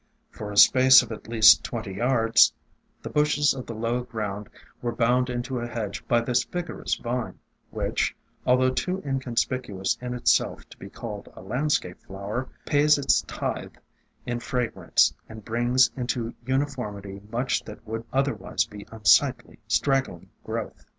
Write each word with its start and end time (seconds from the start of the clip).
For 0.31 0.51
a 0.51 0.57
space 0.57 1.03
of 1.03 1.11
at 1.11 1.27
least 1.27 1.63
twenty 1.63 1.97
yards, 1.97 2.51
the 3.03 3.09
bushes 3.11 3.53
of 3.53 3.67
the 3.67 3.75
low 3.75 4.01
ground 4.01 4.49
were 4.81 4.95
bound 4.95 5.29
into 5.29 5.59
a 5.59 5.67
hedge 5.67 6.03
by 6.07 6.21
this 6.21 6.43
vigorous 6.43 6.95
vine, 6.95 7.37
which, 7.69 8.15
although 8.43 8.71
too 8.71 9.03
inconspicuous 9.05 9.99
in 10.01 10.15
itself 10.15 10.67
to 10.69 10.77
be 10.79 10.89
called 10.89 11.31
a 11.35 11.43
landscape 11.43 11.99
flower, 12.01 12.49
pays 12.65 12.97
its 12.97 13.21
tithe 13.27 13.75
in 14.25 14.39
fra 14.39 14.69
grance, 14.69 15.13
and 15.29 15.45
brings 15.45 15.91
into 15.95 16.33
uniformity 16.47 17.21
much 17.31 17.63
that 17.65 17.85
would 17.85 18.03
otherwise 18.11 18.65
be 18.65 18.87
unsightly, 18.91 19.59
straggling 19.67 20.31
growth. 20.43 20.83